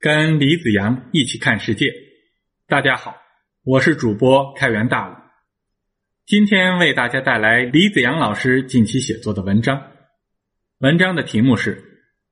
[0.00, 1.92] 跟李子阳一起看世界。
[2.66, 3.16] 大家好，
[3.62, 5.14] 我是主播开元大武，
[6.24, 9.92] 今天为大家带来李子阳老师近期写作的文章。
[10.78, 11.76] 文章的题目是《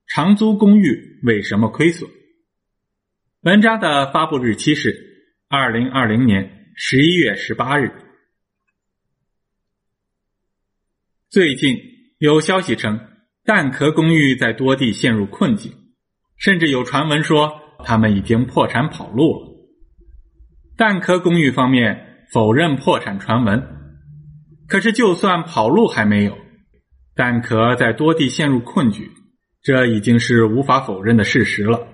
[0.07, 2.11] 长租公寓为什么亏损》。
[3.41, 7.93] 文章的发布日期是二零二零年十一月十八日。
[11.29, 11.77] 最近
[12.17, 12.99] 有消息称，
[13.45, 15.78] 蛋壳公寓在多地陷入困境，
[16.39, 19.49] 甚至有传闻说他们已经破产跑路了。
[20.77, 23.63] 蛋壳公寓方面否认破产传闻，
[24.69, 26.39] 可是就算跑路还没有，
[27.15, 29.11] 蛋壳在多地陷入困局，
[29.61, 31.89] 这已经是无法否认的事实了。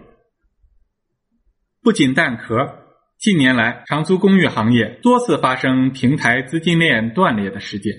[1.83, 2.57] 不仅蛋壳，
[3.19, 7.95] 近年来长租公寓行业多次发生平台资金链断裂的事件。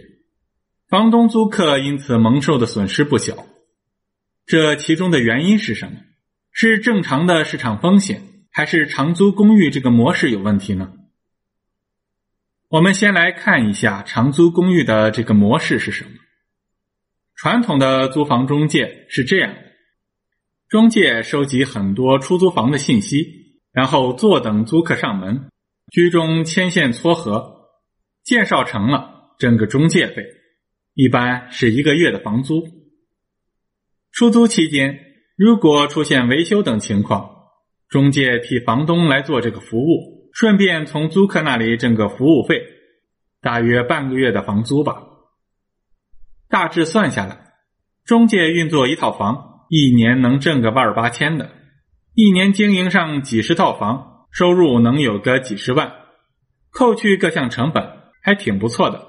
[0.88, 3.48] 房东、租客因此蒙受的损失不小，
[4.46, 5.98] 这其中的原因是什么？
[6.58, 10.94] 是正常的市场风险，还是长租公寓这个模式有问题呢？
[12.70, 16.12] 我们先来看一下长租公寓的这个模式是什么。
[17.36, 19.60] 传统的租房中介是这样的：
[20.70, 25.50] 中介收集很多出租房的信息，然后坐等租客上门，
[25.92, 27.68] 居中牵线撮合，
[28.24, 30.26] 介绍成了，挣个中介费。
[30.94, 32.66] 一般是一个月的房租。
[34.14, 35.05] 出租期间，
[35.38, 37.30] 如果出现维修等情况，
[37.90, 42.62] 中介替房东来做这个服务，顺便从租客那里挣个服务费，
[43.42, 45.04] 大约半个月的房租吧。
[46.48, 47.52] 大致算下来，
[48.06, 51.52] 中介运作一套房，一年能挣个万儿八千的，
[52.14, 55.92] 一年经营上几十套房，收入能有个几十万，
[56.72, 57.84] 扣去各项成本，
[58.22, 59.06] 还挺不错的。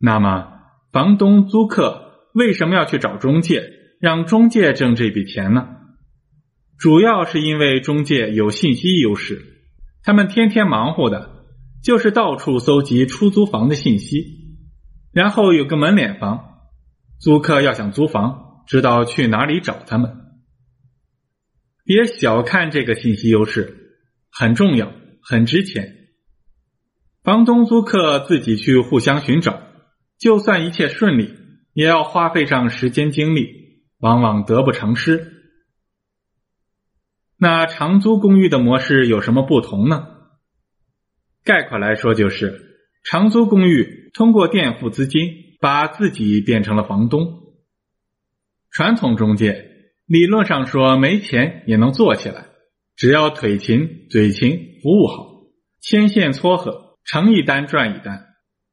[0.00, 0.52] 那么，
[0.90, 3.62] 房东、租客为什么要去找中介，
[4.00, 5.68] 让中介挣这笔钱呢？
[6.78, 9.64] 主要是因为中介有信息优势，
[10.04, 11.44] 他们天天忙活的
[11.82, 14.58] 就是到处搜集出租房的信息，
[15.12, 16.60] 然后有个门脸房，
[17.18, 20.12] 租客要想租房，知道去哪里找他们。
[21.84, 23.96] 别小看这个信息优势，
[24.30, 24.92] 很重要，
[25.22, 25.96] 很值钱。
[27.24, 29.62] 房东、租客自己去互相寻找。
[30.18, 31.34] 就算一切顺利，
[31.72, 33.57] 也要花费上时间精力，
[33.98, 35.32] 往往得不偿失。
[37.36, 40.06] 那长租公寓的模式有什么不同呢？
[41.44, 47.54] 概括来说，就是长租公寓通过垫付资金，把自己变成了房东。
[48.70, 49.66] 传统中介
[50.06, 52.46] 理论上说没钱也能做起来，
[52.96, 55.26] 只要腿勤、嘴勤、服务好，
[55.80, 58.26] 牵线撮合，成一单赚一单，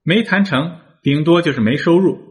[0.03, 0.81] 没谈成。
[1.01, 2.24] 顶多就是没收入。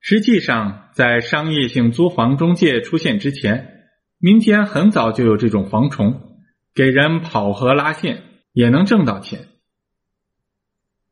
[0.00, 3.86] 实际上，在商业性租房中介出现之前，
[4.18, 6.38] 民间很早就有这种房虫，
[6.74, 8.22] 给人跑河拉线
[8.52, 9.46] 也能挣到钱。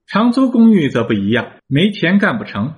[0.07, 2.75] 长租公寓则不一样，没钱干不成。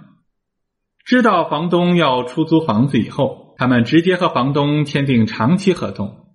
[1.04, 6.34] 知道房东要出租房子以后，他们直接和房东签订长期合同，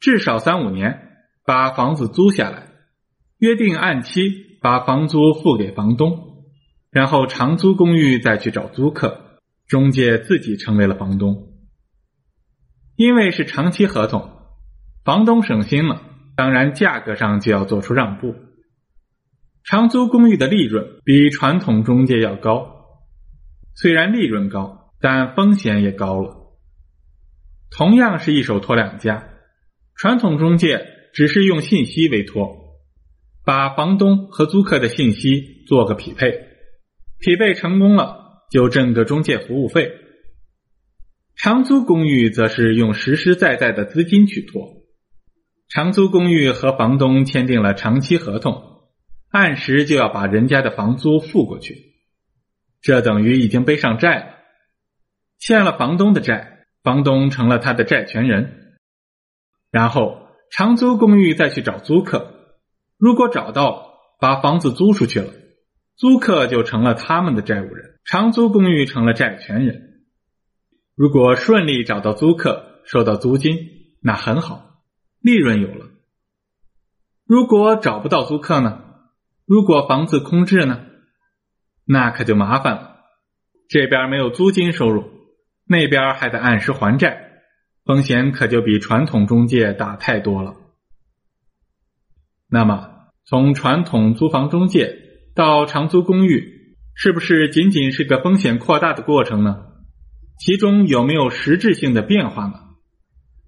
[0.00, 1.08] 至少三五年，
[1.44, 2.68] 把房子租下来，
[3.38, 4.52] 约定按期。
[4.62, 6.31] 把房租付给房东，
[6.92, 11.48] 然后长租公寓再去找租客，中介自己成为了房东。
[12.96, 14.30] 因为是长期合同，
[15.02, 16.02] 房东省心了，
[16.36, 18.36] 当然价格上就要做出让步。
[19.64, 22.66] 长租公寓的利润比传统中介要高，
[23.74, 26.36] 虽然利润高，但风险也高了。
[27.70, 29.30] 同样是一手托两家，
[29.96, 32.58] 传统中介只是用信息委托。
[33.44, 36.51] 把房东和租客的信息做个匹配，
[37.22, 39.92] 匹配成功了就挣个中介服务费。
[41.36, 44.82] 长租公寓则是用实实在在的资金去托，
[45.68, 48.60] 长租公寓和房东签订了长期合同，
[49.30, 51.76] 按时就要把人家的房租付过去，
[52.80, 54.26] 这等于已经背上债了，
[55.38, 58.76] 欠了房东的债，房东成了他的债权人，
[59.70, 62.58] 然后长租公寓再去找租客。
[62.98, 65.32] 如果找到把房子租出去了，
[66.02, 70.02] 租客就成了他们的债务人，长租公寓成了债权人。
[70.96, 73.56] 如果顺利找到租客，收到租金，
[74.00, 74.80] 那很好，
[75.20, 75.90] 利润有了。
[77.24, 78.82] 如果找不到租客呢？
[79.46, 80.80] 如果房子空置呢？
[81.84, 82.96] 那可就麻烦了，
[83.68, 85.04] 这边没有租金收入，
[85.66, 87.44] 那边还得按时还债，
[87.84, 90.56] 风险可就比传统中介大太多了。
[92.48, 92.88] 那么。
[93.24, 94.98] 从传统租房中介
[95.34, 99.66] 到长租公寓，是不是仅仅是个风险扩大的过程呢？
[100.38, 102.54] 其中有没有实质性的变化呢？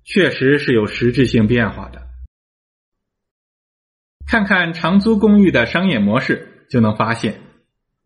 [0.04, 2.02] 确实是有实质性变化的。
[4.26, 7.40] 看看长租公寓的商业模式，就能发现，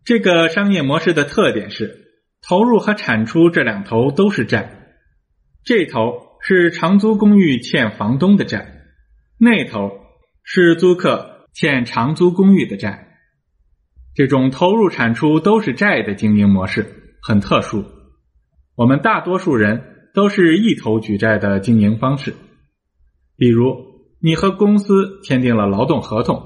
[0.04, 2.06] 这个商业模式的特点是
[2.42, 4.96] 投入和产出这两头都是债，
[5.64, 8.86] 这头是长租公寓欠房东的债，
[9.38, 10.00] 那头
[10.42, 13.07] 是租客欠长租公寓的债。
[14.18, 17.84] 这种投入产出都是债的经营模式很特殊，
[18.74, 22.34] 我们大多数人都是一头举债的经营方式，
[23.36, 23.86] 比如。
[24.20, 26.42] 你和公司签订了劳动合同，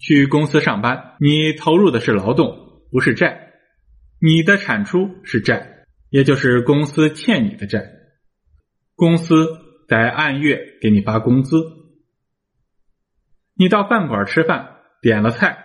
[0.00, 3.52] 去公司上班，你投入的是劳动，不是债，
[4.20, 7.84] 你的产出是债，也就是公司欠你的债，
[8.96, 9.46] 公司
[9.86, 11.56] 得按月给你发工资。
[13.54, 14.70] 你到饭馆吃饭，
[15.00, 15.63] 点了菜，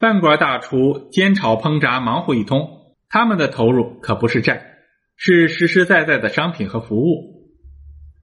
[0.00, 4.78] 饭馆大厨煎炒烹炸忙活一通，他们的投入可不是债，
[5.14, 7.52] 是实实在在的商品和服务，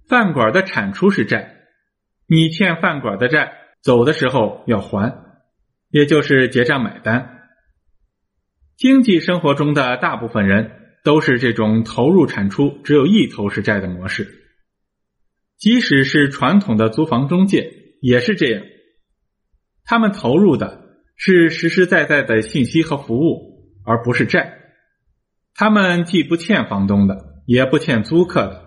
[0.10, 1.54] 饭馆的产出是债。
[2.28, 3.54] 你欠饭馆的债，
[3.84, 5.24] 走的时候要还，
[5.92, 7.42] 也就是结账买单。
[8.76, 10.72] 经济生活中的大部分人
[11.04, 14.28] 都是这种投入产出只有一头是债的模式，
[15.58, 17.72] 即使是传统的租房中介
[18.02, 18.64] 也是这样，
[19.86, 20.87] 他们投入的
[21.18, 24.54] 是实实在在的信息和服务，而不是债。
[25.56, 28.64] 他们既不欠房东的，也不欠租客的。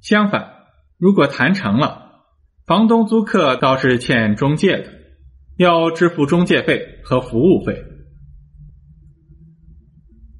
[0.00, 0.52] 相反，
[0.98, 2.24] 如果谈成了，
[2.64, 4.92] 房东租客倒是欠中介的，
[5.58, 7.82] 要支付中介费和服务费。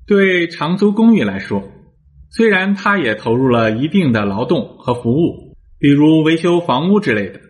[0.06, 1.69] 对长租公寓来说，
[2.31, 7.40] 虽然他也投入了一定的劳动和服务，比如维修房屋之类的，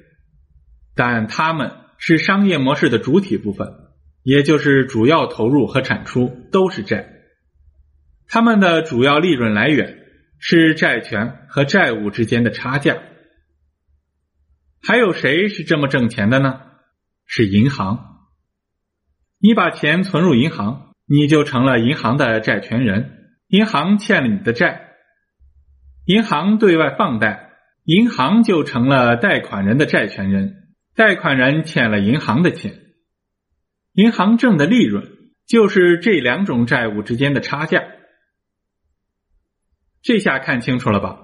[0.95, 1.71] 但他们
[2.05, 3.69] 是商业模式的主体部分，
[4.25, 7.09] 也就是主要投入和产出都是债。
[8.27, 9.99] 他们的主要利润来源
[10.41, 12.97] 是债权和债务之间的差价。
[14.83, 16.63] 还有谁是这么挣钱的呢？
[17.25, 18.27] 是银行。
[19.39, 24.89] 你把钱存入银行，你就成了银行的债权人，银行欠了你的债，
[26.07, 27.53] 银行对外放贷，
[27.85, 30.62] 银行就成了贷款人的债权人，
[30.95, 32.81] 贷款人欠了银行的钱，
[33.93, 35.09] 银行挣的利润
[35.47, 37.83] 就是这两种债务之间的差价。
[40.03, 41.19] 这下看清楚了吧？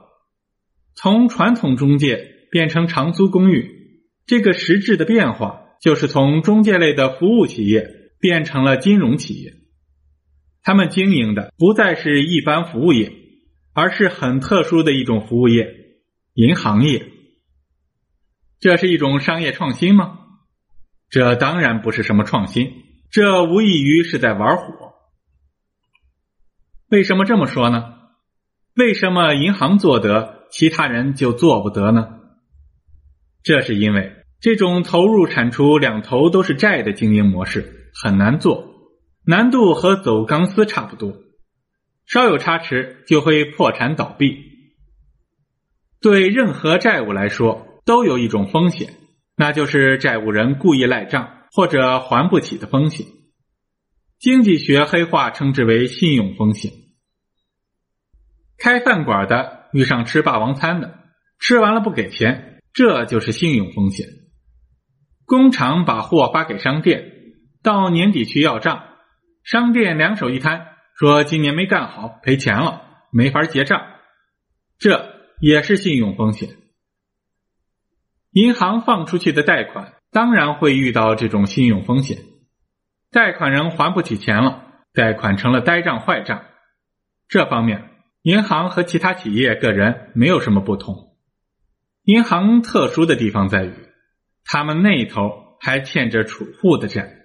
[0.94, 2.36] 从传统中介。
[2.50, 7.86] 变成长租公寓，这个实质的变化就是从中介类的服务企业
[8.18, 9.52] 变成了金融企业。
[10.62, 13.12] 他们经营的不再是一般服务业，
[13.74, 15.68] 而是很特殊的一种服务业——
[16.32, 17.12] 银行业。
[18.60, 20.18] 这是一种商业创新吗？
[21.08, 22.72] 这当然不是什么创新，
[23.10, 24.94] 这无异于是在玩火。
[26.88, 27.94] 为什么这么说呢？
[28.74, 32.18] 为什么银行做得，其他人就做不得呢？
[33.44, 38.74] 这是因为这种投入产出两头都是债的经营模式很难做，
[39.24, 41.16] 难度和走钢丝差不多，
[42.06, 44.36] 稍有差池就会破产倒闭。
[46.00, 48.92] 对任何债务来说，都有一种风险，
[49.34, 53.06] 那就是债务人故意赖账或者还不起的风险。
[54.18, 56.70] 经济学黑话称之为信用风险。
[58.58, 60.98] 开饭馆的遇上吃霸王餐的，
[61.38, 62.60] 吃完了不给钱。
[62.74, 64.06] 这就是信用风险。
[65.24, 67.10] 工厂把货发给商店，
[67.62, 68.84] 到年底去要账，
[69.44, 73.80] 商店两手一摊，说今年没干好，赔钱了，没法结账。
[74.78, 75.08] 这
[75.40, 76.50] 也是信用风险。
[78.38, 82.18] 银行放出去的贷款当然会遇到这种信用风险，
[83.10, 86.44] 贷款人还不起钱了，贷款成了呆账坏账。
[87.26, 87.90] 这方面，
[88.22, 91.16] 银行和其他企业、个人没有什么不同。
[92.04, 93.72] 银行特殊的地方在于，
[94.44, 97.16] 他们那头还欠着储户的债。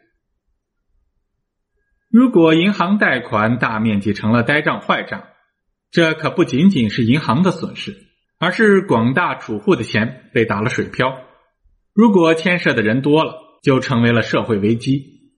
[2.10, 5.26] 如果银行贷款大面积成了呆账坏账，
[5.92, 7.96] 这可不仅仅是银行的损失，
[8.44, 11.18] 而是广大储户的钱被打了水漂。
[11.94, 15.32] 如果牵涉的人多了，就成为了社会危机。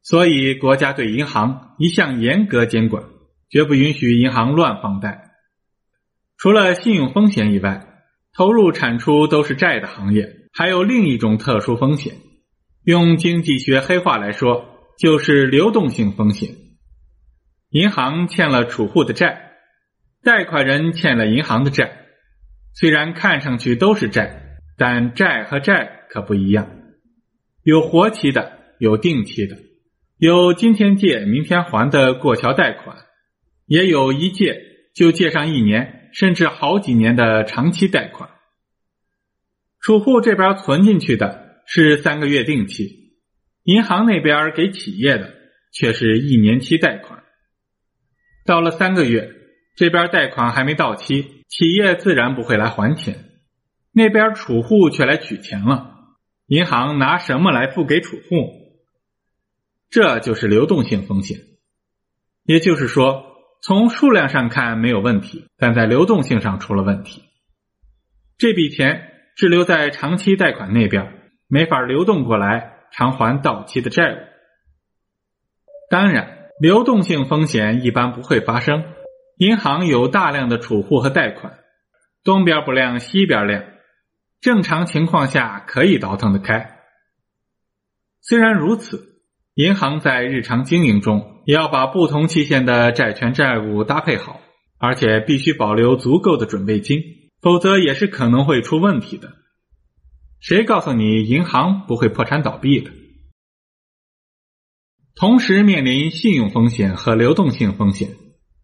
[0.00, 3.04] 所以，国家对银行一向严格监管，
[3.50, 5.32] 绝不允许银行乱放贷。
[6.38, 7.86] 除了信用风险以外，
[8.32, 12.14] 投入产出都是债的行业，还有另一种特殊风险，
[12.82, 14.64] 用经济学黑话来说，
[14.98, 16.48] 就是流动性风险。
[17.68, 19.52] 银行欠了储户的债，
[20.22, 22.04] 贷款人欠了银行的债，
[22.78, 26.70] 虽然看上去都是债，但债和债可不一样，
[27.62, 29.56] 有活期的，有定期的，
[30.18, 32.98] 有今天借明天还的过桥贷款，
[33.66, 34.62] 也有一借
[34.94, 35.94] 就借上一年。
[36.12, 38.30] 甚至好几年的长期贷款。
[39.82, 43.18] 储户这边存进去的是三个月定期，
[43.64, 45.34] 银行那边给企业的
[45.74, 47.22] 却是一年期贷款。
[48.46, 49.30] 到了三个月，
[49.76, 53.24] 这边贷款还没到期，企业自然不会来还钱，
[53.92, 55.94] 那边储户却来取钱了，
[56.46, 58.52] 银行拿什么来付给储户？
[59.88, 61.38] 这就是流动性风险。
[62.44, 63.24] 也就是说，
[63.62, 67.22] 从数量上看没有问题，但在流动性上出了问题。
[68.38, 74.16] 这笔钱滞留在长期贷款那边，没法流动过来偿还到期的债务。
[75.90, 76.34] 当然。
[76.58, 78.82] 流动性风险一般不会发生，
[79.36, 81.58] 银行有大量的储户和贷款，
[82.24, 83.64] 东边不亮西边亮，
[84.40, 86.78] 正常情况下可以倒腾得开。
[88.22, 89.20] 虽然如此，
[89.54, 94.40] 银行在日常经营中也要把不同期限的债权债务搭配好，
[94.78, 97.02] 而且必须保留足够的准备金，
[97.42, 99.32] 否则也是可能会出问题的。
[100.40, 102.90] 谁告诉你银行不会破产倒闭的？
[105.14, 108.16] 同时面临信用风险和流动性风险，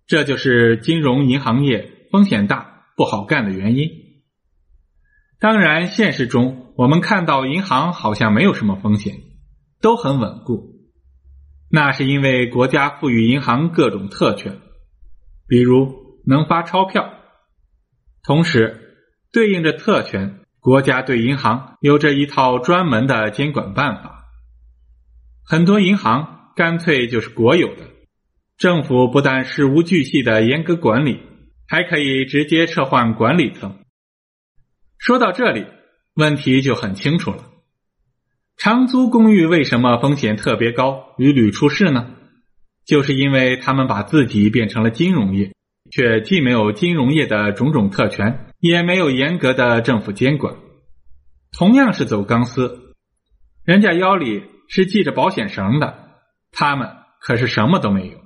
[0.07, 3.89] 这就是金融银行业风险大、不好干的原因。
[5.39, 9.15] 当然，现实中我们看到银行好像没有什么风险，
[9.81, 10.73] 都很稳固。
[11.71, 14.59] 那是因为国家赋予银行各种特权，
[15.49, 17.15] 比如能发钞票。
[18.23, 18.97] 同时，
[19.33, 24.25] 对应着特权，国家对银行有着一套专门的监管办法。
[25.45, 26.41] 很多银行。
[26.55, 27.89] 干脆就是国有的，
[28.59, 31.21] 政府不但事无巨细的严格管理，
[31.67, 33.79] 还可以直接撤换管理层。
[34.99, 35.67] 说到这里，
[36.15, 37.45] 问题就很清楚了：
[38.57, 42.15] 长租公寓为什么风险特别高，屡屡出事呢？
[42.85, 45.53] 就是因为他们把自己变成了金融业，
[45.91, 50.55] 却既没有金融业的种种特权，也没有严格的政府监管。
[51.51, 52.95] 同样是走钢丝，
[53.65, 55.99] 人家腰里是系着保险绳的。
[56.53, 56.89] 他们
[57.21, 58.22] 可是什么都没有。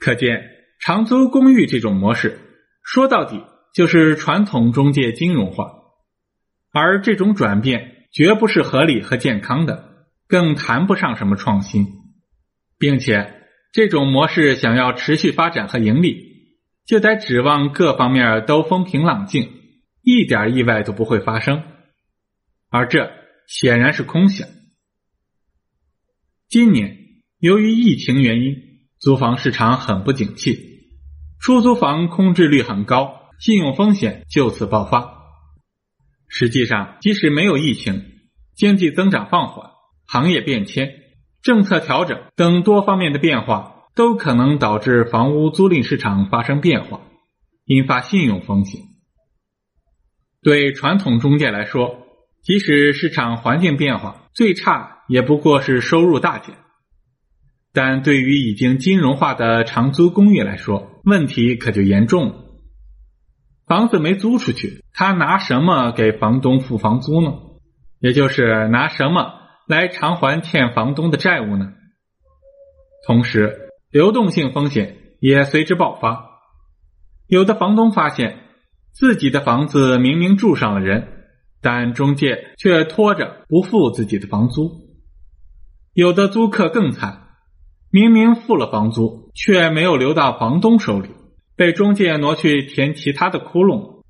[0.00, 0.42] 可见，
[0.80, 2.40] 长租公寓这种模式，
[2.82, 5.70] 说到底就是传统中介金融化，
[6.72, 11.86] 而这种转变绝不是合理和健康的，更谈不上什么创新，
[12.78, 13.42] 并且
[13.72, 19.52] 这种模式想要持续发展和盈利，就得指望各方面都风平浪静，
[20.02, 21.62] 一点意外都不会发生，
[22.70, 23.12] 而这
[23.46, 24.48] 显然是空想。
[26.48, 26.96] 今年
[27.38, 28.69] 由于疫情原因，
[29.00, 30.58] 租房市场很不景气，
[31.40, 35.14] 出租房空置率很高，信用风险就此爆发。
[36.28, 38.04] 实际上，即使没有疫情，
[38.54, 39.70] 经济增长放缓、
[40.06, 40.90] 行业变迁、
[41.40, 47.00] 政策调整等多方面的变化，都可能导致房屋租赁市场发生变化，
[47.64, 48.82] 引发信用风险。
[50.42, 52.06] 对传统中介来说，
[52.42, 54.98] 即使市场环境变化，最差。
[55.08, 56.54] 也不过是收入大减，
[57.72, 62.34] 但对于已经金融化的长租公寓来说，问题可就严重了。
[63.66, 67.32] 房子没租出去，他拿什么给房东付房租呢？
[68.00, 69.34] 也就是拿什么
[69.68, 71.72] 来偿还欠房东的债务呢？
[73.06, 76.26] 同时，流动性风险也随之爆发。
[77.28, 78.38] 有的房东发现
[78.92, 81.06] 自己的房子明明住上了人，
[81.60, 84.90] 但中介却拖着不付自己的房租。
[85.92, 87.28] 有的租客更惨，
[87.92, 91.10] 明明付了房租，却没有留到房东手里，
[91.56, 94.04] 被中介挪去填其他的窟窿。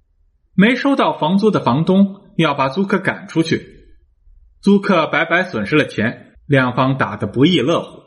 [0.55, 3.67] 没收到房租的房东要把租客赶出去，
[4.61, 8.01] 租客白白损失了钱，两方打得不亦乐乎。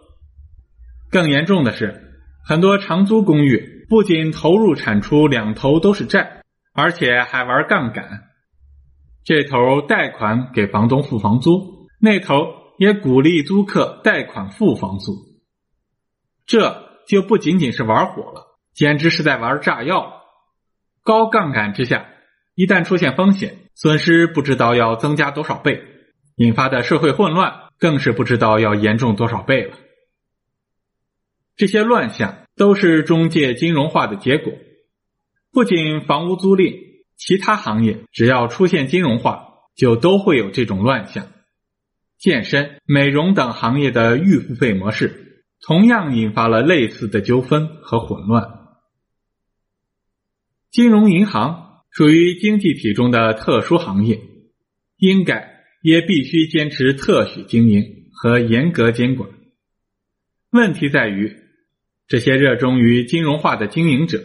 [1.10, 2.12] 更严重的是，
[2.46, 8.22] 很多长租公寓不仅投入产出两头都是债，而且还玩杠杆，
[9.24, 12.62] 这头贷款给房东付房租，那头。
[12.80, 15.14] 也鼓励租客贷款付房租，
[16.46, 20.22] 这就不仅仅是玩火了，简直是在玩炸药。
[21.04, 22.08] 高杠杆之下，
[22.56, 25.84] 一旦出现风险，损失不知道要增加多少倍，
[26.36, 29.78] 引发的社会混乱更是不知道要严重多少倍了。
[31.56, 34.54] 这些乱象都是中介金融化的结果。
[35.52, 36.80] 不仅房屋租赁，
[37.16, 41.28] 其他行业只要出现金融化，就都会有这种乱象。
[42.18, 45.23] 健身、美容等行业的预付费模式，
[45.66, 48.44] 同样引发了类似的纠纷和混乱。
[50.72, 54.20] 金融银行属于经济体中的特殊行业，
[54.98, 59.30] 应该也必须坚持特许经营和严格监管。
[60.50, 61.34] 问题在于，
[62.08, 64.22] 这些热衷于金融化的经营者，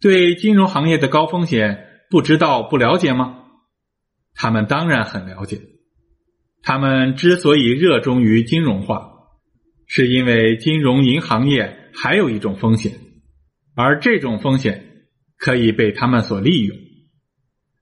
[0.00, 3.44] 对金融行业的高风险不知道不了解吗？
[4.34, 5.60] 他们当然很了解。
[6.62, 9.17] 他们之所以热衷于金融化，
[9.98, 13.00] 是因为金融银行业还有一种风险，
[13.74, 16.78] 而这种风险可以被他们所利用。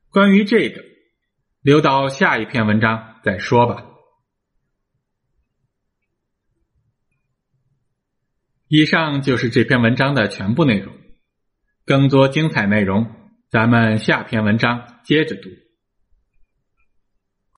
[0.08, 0.82] 关于这个，
[1.60, 3.84] 留到下一篇文章再说吧。
[8.68, 10.96] 以上就是这篇文章的全部内容。
[11.84, 13.14] 更多精彩内容，
[13.50, 15.50] 咱们下篇文章接着读。